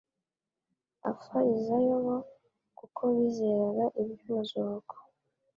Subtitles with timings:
[1.09, 2.17] Abafarisayo bo,
[2.77, 4.93] kuko bizeraga iby'umuzuko